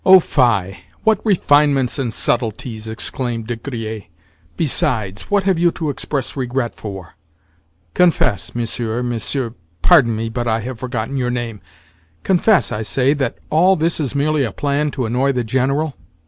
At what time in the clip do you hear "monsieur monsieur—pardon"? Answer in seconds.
8.55-10.15